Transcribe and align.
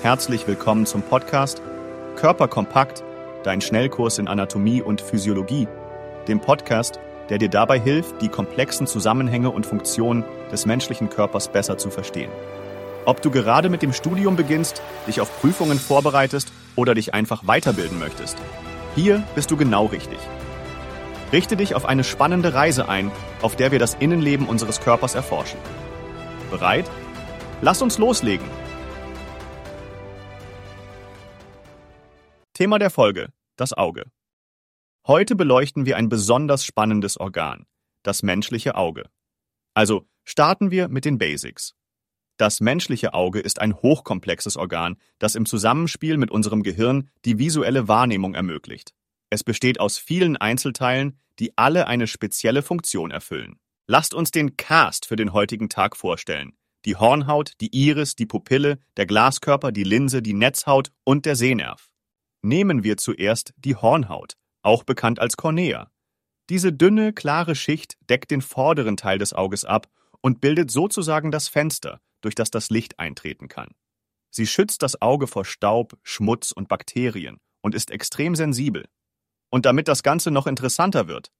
Herzlich 0.00 0.46
willkommen 0.46 0.86
zum 0.86 1.02
Podcast 1.02 1.60
Körper 2.14 2.46
kompakt, 2.46 3.02
dein 3.42 3.60
Schnellkurs 3.60 4.18
in 4.18 4.28
Anatomie 4.28 4.80
und 4.80 5.00
Physiologie, 5.00 5.66
dem 6.28 6.40
Podcast, 6.40 7.00
der 7.30 7.38
dir 7.38 7.48
dabei 7.48 7.80
hilft, 7.80 8.22
die 8.22 8.28
komplexen 8.28 8.86
Zusammenhänge 8.86 9.50
und 9.50 9.66
Funktionen 9.66 10.24
des 10.52 10.66
menschlichen 10.66 11.10
Körpers 11.10 11.48
besser 11.48 11.78
zu 11.78 11.90
verstehen. 11.90 12.30
Ob 13.06 13.22
du 13.22 13.32
gerade 13.32 13.68
mit 13.68 13.82
dem 13.82 13.92
Studium 13.92 14.36
beginnst, 14.36 14.82
dich 15.08 15.20
auf 15.20 15.40
Prüfungen 15.40 15.80
vorbereitest 15.80 16.52
oder 16.76 16.94
dich 16.94 17.12
einfach 17.12 17.48
weiterbilden 17.48 17.98
möchtest, 17.98 18.38
hier 18.94 19.24
bist 19.34 19.50
du 19.50 19.56
genau 19.56 19.86
richtig. 19.86 20.18
Richte 21.32 21.56
dich 21.56 21.74
auf 21.74 21.86
eine 21.86 22.04
spannende 22.04 22.54
Reise 22.54 22.88
ein, 22.88 23.10
auf 23.42 23.56
der 23.56 23.72
wir 23.72 23.80
das 23.80 23.94
Innenleben 23.94 24.46
unseres 24.46 24.80
Körpers 24.80 25.16
erforschen. 25.16 25.58
Bereit? 26.52 26.88
Lass 27.62 27.82
uns 27.82 27.98
loslegen! 27.98 28.46
Thema 32.58 32.80
der 32.80 32.90
Folge: 32.90 33.32
das 33.54 33.72
Auge. 33.72 34.10
Heute 35.06 35.36
beleuchten 35.36 35.86
wir 35.86 35.96
ein 35.96 36.08
besonders 36.08 36.64
spannendes 36.64 37.16
Organ, 37.16 37.66
das 38.02 38.24
menschliche 38.24 38.74
Auge. 38.74 39.04
Also 39.74 40.08
starten 40.24 40.72
wir 40.72 40.88
mit 40.88 41.04
den 41.04 41.18
Basics. 41.18 41.76
Das 42.36 42.60
menschliche 42.60 43.14
Auge 43.14 43.38
ist 43.38 43.60
ein 43.60 43.76
hochkomplexes 43.76 44.56
Organ, 44.56 44.96
das 45.20 45.36
im 45.36 45.46
Zusammenspiel 45.46 46.16
mit 46.16 46.32
unserem 46.32 46.64
Gehirn 46.64 47.10
die 47.24 47.38
visuelle 47.38 47.86
Wahrnehmung 47.86 48.34
ermöglicht. 48.34 48.92
Es 49.30 49.44
besteht 49.44 49.78
aus 49.78 49.96
vielen 49.96 50.36
Einzelteilen, 50.36 51.16
die 51.38 51.56
alle 51.56 51.86
eine 51.86 52.08
spezielle 52.08 52.62
Funktion 52.62 53.12
erfüllen. 53.12 53.60
Lasst 53.86 54.14
uns 54.14 54.32
den 54.32 54.56
Cast 54.56 55.06
für 55.06 55.14
den 55.14 55.32
heutigen 55.32 55.68
Tag 55.68 55.96
vorstellen, 55.96 56.56
die 56.86 56.96
Hornhaut, 56.96 57.52
die 57.60 57.70
Iris, 57.72 58.16
die 58.16 58.26
Pupille, 58.26 58.80
der 58.96 59.06
Glaskörper, 59.06 59.70
die 59.70 59.84
Linse, 59.84 60.22
die 60.22 60.34
Netzhaut 60.34 60.90
und 61.04 61.24
der 61.24 61.36
Sehnerv. 61.36 61.88
Nehmen 62.42 62.84
wir 62.84 62.96
zuerst 62.96 63.52
die 63.56 63.76
Hornhaut, 63.76 64.34
auch 64.62 64.84
bekannt 64.84 65.18
als 65.18 65.36
Cornea. 65.36 65.90
Diese 66.50 66.72
dünne, 66.72 67.12
klare 67.12 67.54
Schicht 67.54 67.98
deckt 68.08 68.30
den 68.30 68.42
vorderen 68.42 68.96
Teil 68.96 69.18
des 69.18 69.32
Auges 69.32 69.64
ab 69.64 69.88
und 70.20 70.40
bildet 70.40 70.70
sozusagen 70.70 71.30
das 71.30 71.48
Fenster, 71.48 72.00
durch 72.20 72.34
das 72.34 72.50
das 72.50 72.70
Licht 72.70 72.98
eintreten 72.98 73.48
kann. 73.48 73.74
Sie 74.30 74.46
schützt 74.46 74.82
das 74.82 75.00
Auge 75.00 75.26
vor 75.26 75.44
Staub, 75.44 75.96
Schmutz 76.02 76.52
und 76.52 76.68
Bakterien 76.68 77.38
und 77.60 77.74
ist 77.74 77.90
extrem 77.90 78.34
sensibel. 78.34 78.86
Und 79.50 79.66
damit 79.66 79.88
das 79.88 80.02
Ganze 80.02 80.30
noch 80.30 80.46
interessanter 80.46 81.08
wird, 81.08 81.32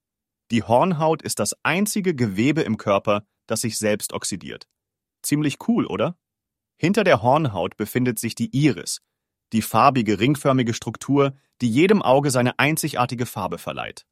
die 0.50 0.62
Hornhaut 0.62 1.22
ist 1.22 1.38
das 1.38 1.54
einzige 1.62 2.14
Gewebe 2.14 2.62
im 2.62 2.78
Körper, 2.78 3.26
das 3.46 3.60
sich 3.60 3.76
selbst 3.78 4.12
oxidiert. 4.12 4.66
Ziemlich 5.22 5.58
cool, 5.68 5.86
oder? 5.86 6.16
Hinter 6.76 7.04
der 7.04 7.22
Hornhaut 7.22 7.76
befindet 7.76 8.18
sich 8.18 8.34
die 8.34 8.56
Iris, 8.56 9.00
die 9.52 9.62
farbige 9.62 10.20
ringförmige 10.20 10.74
Struktur, 10.74 11.34
die 11.60 11.70
jedem 11.70 12.02
Auge 12.02 12.30
seine 12.30 12.58
einzigartige 12.58 13.26
Farbe 13.26 13.58
verleiht. 13.58 14.06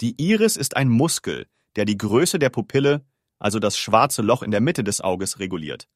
Die 0.00 0.14
Iris 0.20 0.56
ist 0.56 0.76
ein 0.76 0.88
Muskel, 0.88 1.46
der 1.76 1.84
die 1.84 1.98
Größe 1.98 2.38
der 2.38 2.50
Pupille, 2.50 3.04
also 3.38 3.58
das 3.58 3.78
schwarze 3.78 4.22
Loch 4.22 4.42
in 4.42 4.50
der 4.50 4.60
Mitte 4.60 4.84
des 4.84 5.00
Auges, 5.00 5.38
reguliert. 5.38 5.88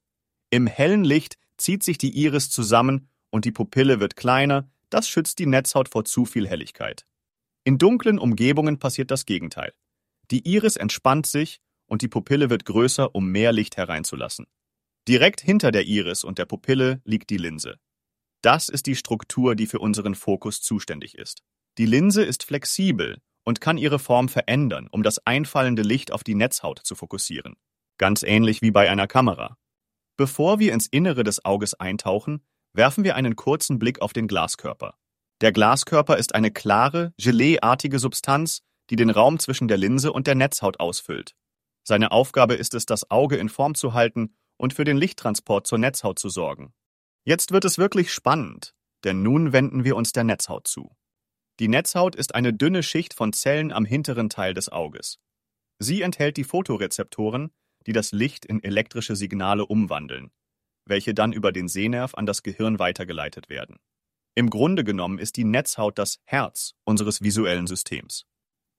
Im 0.50 0.66
hellen 0.66 1.04
Licht 1.04 1.38
zieht 1.56 1.82
sich 1.82 1.98
die 1.98 2.10
Iris 2.10 2.50
zusammen 2.50 3.08
und 3.30 3.44
die 3.44 3.52
Pupille 3.52 4.00
wird 4.00 4.16
kleiner, 4.16 4.68
das 4.90 5.08
schützt 5.08 5.38
die 5.38 5.46
Netzhaut 5.46 5.88
vor 5.88 6.04
zu 6.04 6.24
viel 6.24 6.46
Helligkeit. 6.46 7.06
In 7.64 7.78
dunklen 7.78 8.18
Umgebungen 8.18 8.78
passiert 8.78 9.10
das 9.10 9.24
Gegenteil. 9.24 9.72
Die 10.30 10.46
Iris 10.46 10.76
entspannt 10.76 11.26
sich 11.26 11.60
und 11.86 12.02
die 12.02 12.08
Pupille 12.08 12.50
wird 12.50 12.64
größer, 12.64 13.14
um 13.14 13.28
mehr 13.28 13.52
Licht 13.52 13.76
hereinzulassen. 13.76 14.46
Direkt 15.08 15.40
hinter 15.40 15.72
der 15.72 15.86
Iris 15.86 16.24
und 16.24 16.38
der 16.38 16.46
Pupille 16.46 17.00
liegt 17.04 17.30
die 17.30 17.36
Linse. 17.36 17.78
Das 18.42 18.68
ist 18.68 18.86
die 18.86 18.96
Struktur, 18.96 19.54
die 19.54 19.66
für 19.66 19.78
unseren 19.78 20.16
Fokus 20.16 20.60
zuständig 20.60 21.16
ist. 21.16 21.42
Die 21.78 21.86
Linse 21.86 22.24
ist 22.24 22.42
flexibel 22.42 23.18
und 23.44 23.60
kann 23.60 23.78
ihre 23.78 23.98
Form 23.98 24.28
verändern, 24.28 24.88
um 24.90 25.02
das 25.02 25.24
einfallende 25.24 25.82
Licht 25.82 26.12
auf 26.12 26.24
die 26.24 26.34
Netzhaut 26.34 26.80
zu 26.80 26.94
fokussieren. 26.96 27.54
Ganz 27.98 28.22
ähnlich 28.22 28.60
wie 28.60 28.72
bei 28.72 28.90
einer 28.90 29.06
Kamera. 29.06 29.56
Bevor 30.16 30.58
wir 30.58 30.72
ins 30.72 30.88
Innere 30.88 31.24
des 31.24 31.44
Auges 31.44 31.74
eintauchen, 31.74 32.44
werfen 32.72 33.04
wir 33.04 33.16
einen 33.16 33.36
kurzen 33.36 33.78
Blick 33.78 34.02
auf 34.02 34.12
den 34.12 34.26
Glaskörper. 34.26 34.94
Der 35.40 35.52
Glaskörper 35.52 36.18
ist 36.18 36.34
eine 36.34 36.50
klare, 36.50 37.12
geleeartige 37.18 37.98
Substanz, 37.98 38.62
die 38.90 38.96
den 38.96 39.10
Raum 39.10 39.38
zwischen 39.38 39.68
der 39.68 39.78
Linse 39.78 40.12
und 40.12 40.26
der 40.26 40.34
Netzhaut 40.34 40.80
ausfüllt. 40.80 41.34
Seine 41.84 42.12
Aufgabe 42.12 42.54
ist 42.54 42.74
es, 42.74 42.86
das 42.86 43.10
Auge 43.10 43.36
in 43.36 43.48
Form 43.48 43.74
zu 43.74 43.94
halten 43.94 44.34
und 44.56 44.72
für 44.72 44.84
den 44.84 44.96
Lichttransport 44.96 45.66
zur 45.66 45.78
Netzhaut 45.78 46.18
zu 46.18 46.28
sorgen. 46.28 46.72
Jetzt 47.24 47.52
wird 47.52 47.64
es 47.64 47.78
wirklich 47.78 48.12
spannend, 48.12 48.74
denn 49.04 49.22
nun 49.22 49.52
wenden 49.52 49.84
wir 49.84 49.94
uns 49.96 50.12
der 50.12 50.24
Netzhaut 50.24 50.66
zu. 50.66 50.96
Die 51.60 51.68
Netzhaut 51.68 52.16
ist 52.16 52.34
eine 52.34 52.52
dünne 52.52 52.82
Schicht 52.82 53.14
von 53.14 53.32
Zellen 53.32 53.72
am 53.72 53.84
hinteren 53.84 54.28
Teil 54.28 54.54
des 54.54 54.70
Auges. 54.70 55.20
Sie 55.78 56.02
enthält 56.02 56.36
die 56.36 56.44
Photorezeptoren, 56.44 57.52
die 57.86 57.92
das 57.92 58.12
Licht 58.12 58.44
in 58.44 58.62
elektrische 58.62 59.14
Signale 59.14 59.66
umwandeln, 59.66 60.32
welche 60.84 61.14
dann 61.14 61.32
über 61.32 61.52
den 61.52 61.68
Sehnerv 61.68 62.14
an 62.14 62.26
das 62.26 62.42
Gehirn 62.42 62.78
weitergeleitet 62.78 63.48
werden. 63.48 63.78
Im 64.34 64.50
Grunde 64.50 64.82
genommen 64.82 65.18
ist 65.18 65.36
die 65.36 65.44
Netzhaut 65.44 65.98
das 65.98 66.18
Herz 66.24 66.74
unseres 66.84 67.22
visuellen 67.22 67.66
Systems. 67.66 68.24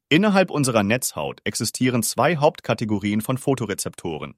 Innerhalb 0.09 0.51
unserer 0.51 0.83
Netzhaut 0.83 1.39
existieren 1.43 2.03
zwei 2.03 2.37
Hauptkategorien 2.37 3.21
von 3.21 3.37
Photorezeptoren, 3.37 4.35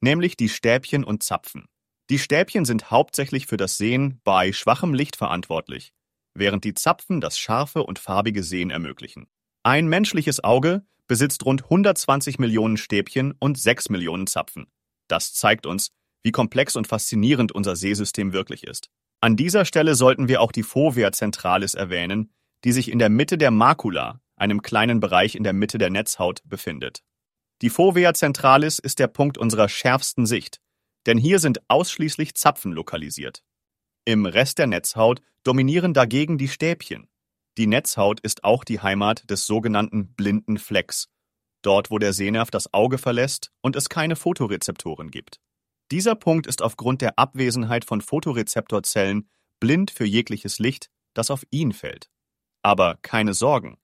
nämlich 0.00 0.36
die 0.36 0.48
Stäbchen 0.48 1.04
und 1.04 1.22
Zapfen. 1.22 1.68
Die 2.08 2.20
Stäbchen 2.20 2.64
sind 2.64 2.92
hauptsächlich 2.92 3.46
für 3.46 3.56
das 3.56 3.76
Sehen 3.78 4.20
bei 4.22 4.52
schwachem 4.52 4.94
Licht 4.94 5.16
verantwortlich, 5.16 5.92
während 6.34 6.62
die 6.62 6.74
Zapfen 6.74 7.20
das 7.20 7.36
scharfe 7.36 7.82
und 7.82 7.98
farbige 7.98 8.44
Sehen 8.44 8.70
ermöglichen. 8.70 9.26
Ein 9.64 9.88
menschliches 9.88 10.44
Auge 10.44 10.86
besitzt 11.08 11.44
rund 11.44 11.64
120 11.64 12.38
Millionen 12.38 12.76
Stäbchen 12.76 13.34
und 13.40 13.58
6 13.58 13.88
Millionen 13.88 14.28
Zapfen. 14.28 14.66
Das 15.08 15.34
zeigt 15.34 15.66
uns, 15.66 15.90
wie 16.22 16.30
komplex 16.30 16.76
und 16.76 16.86
faszinierend 16.86 17.50
unser 17.50 17.74
Sehsystem 17.74 18.32
wirklich 18.32 18.64
ist. 18.64 18.88
An 19.20 19.34
dieser 19.36 19.64
Stelle 19.64 19.96
sollten 19.96 20.28
wir 20.28 20.40
auch 20.40 20.52
die 20.52 20.62
Fovea 20.62 21.10
centralis 21.10 21.74
erwähnen, 21.74 22.32
die 22.62 22.72
sich 22.72 22.90
in 22.90 23.00
der 23.00 23.08
Mitte 23.08 23.38
der 23.38 23.50
Makula, 23.50 24.20
einem 24.36 24.62
kleinen 24.62 25.00
Bereich 25.00 25.34
in 25.34 25.42
der 25.42 25.52
Mitte 25.52 25.78
der 25.78 25.90
Netzhaut, 25.90 26.42
befindet. 26.44 27.02
Die 27.62 27.70
Fovea 27.70 28.14
centralis 28.14 28.78
ist 28.78 28.98
der 28.98 29.08
Punkt 29.08 29.38
unserer 29.38 29.68
schärfsten 29.68 30.26
Sicht, 30.26 30.60
denn 31.06 31.18
hier 31.18 31.38
sind 31.38 31.60
ausschließlich 31.68 32.34
Zapfen 32.34 32.72
lokalisiert. 32.72 33.42
Im 34.04 34.26
Rest 34.26 34.58
der 34.58 34.66
Netzhaut 34.66 35.20
dominieren 35.42 35.94
dagegen 35.94 36.38
die 36.38 36.48
Stäbchen. 36.48 37.08
Die 37.58 37.66
Netzhaut 37.66 38.20
ist 38.20 38.44
auch 38.44 38.64
die 38.64 38.80
Heimat 38.80 39.30
des 39.30 39.46
sogenannten 39.46 40.14
blinden 40.14 40.58
Flecks, 40.58 41.08
dort 41.62 41.90
wo 41.90 41.98
der 41.98 42.12
Sehnerv 42.12 42.50
das 42.50 42.72
Auge 42.74 42.98
verlässt 42.98 43.50
und 43.62 43.76
es 43.76 43.88
keine 43.88 44.16
Photorezeptoren 44.16 45.10
gibt. 45.10 45.40
Dieser 45.90 46.16
Punkt 46.16 46.46
ist 46.46 46.62
aufgrund 46.62 47.00
der 47.00 47.18
Abwesenheit 47.18 47.84
von 47.84 48.00
Photorezeptorzellen 48.00 49.28
blind 49.60 49.90
für 49.90 50.04
jegliches 50.04 50.58
Licht, 50.58 50.90
das 51.14 51.30
auf 51.30 51.46
ihn 51.50 51.72
fällt. 51.72 52.10
Aber 52.62 52.98
keine 53.02 53.32
Sorgen. 53.32 53.78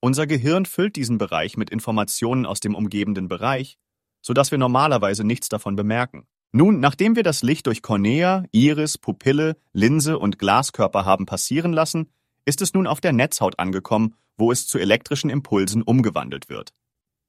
Unser 0.00 0.26
Gehirn 0.26 0.66
füllt 0.66 0.96
diesen 0.96 1.18
Bereich 1.18 1.56
mit 1.56 1.70
Informationen 1.70 2.46
aus 2.46 2.60
dem 2.60 2.74
umgebenden 2.74 3.28
Bereich, 3.28 3.78
sodass 4.20 4.50
wir 4.50 4.58
normalerweise 4.58 5.24
nichts 5.24 5.48
davon 5.48 5.74
bemerken. 5.74 6.28
Nun, 6.56 6.80
nachdem 6.80 7.16
wir 7.16 7.22
das 7.22 7.42
Licht 7.42 7.66
durch 7.66 7.82
Cornea, 7.82 8.44
Iris, 8.50 8.96
Pupille, 8.96 9.58
Linse 9.74 10.18
und 10.18 10.38
Glaskörper 10.38 11.04
haben 11.04 11.26
passieren 11.26 11.74
lassen, 11.74 12.10
ist 12.46 12.62
es 12.62 12.72
nun 12.72 12.86
auf 12.86 13.02
der 13.02 13.12
Netzhaut 13.12 13.58
angekommen, 13.58 14.14
wo 14.38 14.50
es 14.50 14.66
zu 14.66 14.78
elektrischen 14.78 15.28
Impulsen 15.28 15.82
umgewandelt 15.82 16.48
wird. 16.48 16.72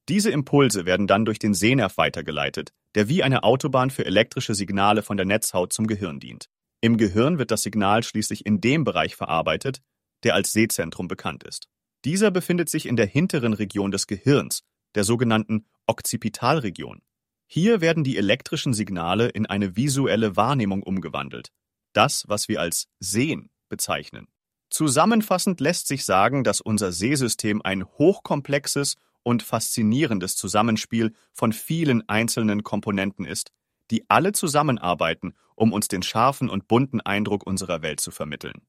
Diese 0.08 0.32
Impulse 0.32 0.86
werden 0.86 1.08
dann 1.08 1.26
durch 1.26 1.40
den 1.40 1.54
Sehnerv 1.54 1.98
weitergeleitet, 1.98 2.72
der 2.96 3.10
wie 3.10 3.22
eine 3.22 3.44
Autobahn 3.44 3.90
für 3.90 4.06
elektrische 4.06 4.56
Signale 4.56 5.04
von 5.04 5.18
der 5.18 5.26
Netzhaut 5.26 5.74
zum 5.74 5.88
Gehirn 5.88 6.22
dient. 6.22 6.50
Im 6.80 6.96
Gehirn 6.96 7.38
wird 7.38 7.52
das 7.52 7.64
Signal 7.64 8.04
schließlich 8.04 8.46
in 8.46 8.62
dem 8.62 8.86
Bereich 8.86 9.18
verarbeitet, 9.18 9.82
der 10.24 10.36
als 10.36 10.54
Sehzentrum 10.54 11.10
bekannt 11.10 11.44
ist. 11.44 11.68
Dieser 12.06 12.32
befindet 12.32 12.70
sich 12.70 12.86
in 12.86 12.96
der 12.96 13.08
hinteren 13.08 13.52
Region 13.52 13.92
des 13.92 14.08
Gehirns, 14.08 14.64
der 14.96 15.04
sogenannten 15.04 15.66
Okzipitalregion. 15.86 17.02
Hier 17.50 17.80
werden 17.80 18.04
die 18.04 18.18
elektrischen 18.18 18.74
Signale 18.74 19.30
in 19.30 19.46
eine 19.46 19.78
visuelle 19.78 20.36
Wahrnehmung 20.36 20.84
umgewandelt, 20.84 21.50
das, 21.94 22.26
was 22.28 22.50
wir 22.50 22.60
als 22.60 22.88
Sehen 23.00 23.50
bezeichnen. 23.70 24.28
Zusammenfassend 24.70 25.62
lässt 25.62 25.88
sich 25.88 26.04
sagen, 26.04 26.44
dass 26.44 26.60
unser 26.60 26.92
Sehsystem 26.92 27.62
ein 27.62 27.86
hochkomplexes 27.86 28.98
und 29.24 29.44
faszinierendes 29.44 30.36
Zusammenspiel 30.36 31.14
von 31.34 31.54
vielen 31.54 32.08
einzelnen 32.10 32.64
Komponenten 32.64 33.26
ist, 33.26 33.52
die 33.92 34.10
alle 34.10 34.34
zusammenarbeiten, 34.34 35.34
um 35.56 35.72
uns 35.72 35.88
den 35.88 36.04
scharfen 36.04 36.50
und 36.50 36.68
bunten 36.68 37.00
Eindruck 37.00 37.48
unserer 37.48 37.82
Welt 37.82 38.02
zu 38.02 38.12
vermitteln. 38.12 38.62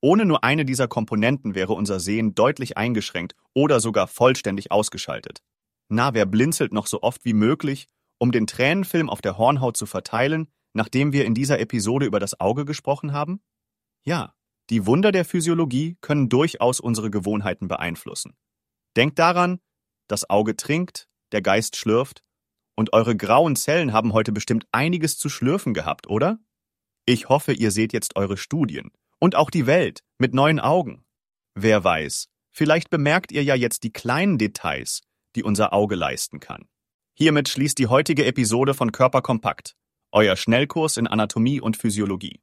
Ohne 0.00 0.26
nur 0.26 0.44
eine 0.44 0.64
dieser 0.64 0.86
Komponenten 0.86 1.54
wäre 1.54 1.72
unser 1.72 1.98
Sehen 1.98 2.34
deutlich 2.34 2.76
eingeschränkt 2.76 3.34
oder 3.54 3.80
sogar 3.80 4.06
vollständig 4.06 4.70
ausgeschaltet. 4.70 5.40
Na, 5.88 6.12
wer 6.12 6.26
blinzelt 6.26 6.72
noch 6.72 6.86
so 6.86 7.02
oft 7.02 7.24
wie 7.24 7.32
möglich, 7.32 7.88
um 8.18 8.32
den 8.32 8.46
Tränenfilm 8.46 9.08
auf 9.08 9.20
der 9.20 9.38
Hornhaut 9.38 9.76
zu 9.76 9.86
verteilen, 9.86 10.48
nachdem 10.72 11.12
wir 11.12 11.24
in 11.24 11.34
dieser 11.34 11.60
Episode 11.60 12.06
über 12.06 12.20
das 12.20 12.40
Auge 12.40 12.64
gesprochen 12.64 13.12
haben? 13.12 13.40
Ja, 14.04 14.34
die 14.70 14.86
Wunder 14.86 15.12
der 15.12 15.24
Physiologie 15.24 15.96
können 16.00 16.28
durchaus 16.28 16.80
unsere 16.80 17.10
Gewohnheiten 17.10 17.68
beeinflussen. 17.68 18.36
Denkt 18.96 19.18
daran, 19.18 19.60
das 20.08 20.28
Auge 20.28 20.56
trinkt, 20.56 21.08
der 21.32 21.42
Geist 21.42 21.76
schlürft, 21.76 22.22
und 22.76 22.92
eure 22.92 23.16
grauen 23.16 23.56
Zellen 23.56 23.92
haben 23.92 24.12
heute 24.12 24.30
bestimmt 24.30 24.66
einiges 24.70 25.18
zu 25.18 25.28
schlürfen 25.28 25.74
gehabt, 25.74 26.06
oder? 26.06 26.38
Ich 27.06 27.28
hoffe, 27.28 27.52
ihr 27.52 27.72
seht 27.72 27.92
jetzt 27.92 28.14
eure 28.14 28.36
Studien 28.36 28.92
und 29.18 29.34
auch 29.34 29.50
die 29.50 29.66
Welt 29.66 30.04
mit 30.18 30.32
neuen 30.32 30.60
Augen. 30.60 31.04
Wer 31.54 31.82
weiß, 31.82 32.28
vielleicht 32.52 32.88
bemerkt 32.88 33.32
ihr 33.32 33.42
ja 33.42 33.56
jetzt 33.56 33.82
die 33.82 33.92
kleinen 33.92 34.38
Details, 34.38 35.00
die 35.34 35.42
unser 35.42 35.72
Auge 35.72 35.96
leisten 35.96 36.38
kann. 36.38 36.68
Hiermit 37.20 37.48
schließt 37.48 37.76
die 37.78 37.88
heutige 37.88 38.26
Episode 38.26 38.74
von 38.74 38.92
Körper 38.92 39.22
kompakt, 39.22 39.74
euer 40.12 40.36
Schnellkurs 40.36 40.96
in 40.96 41.08
Anatomie 41.08 41.60
und 41.60 41.76
Physiologie. 41.76 42.38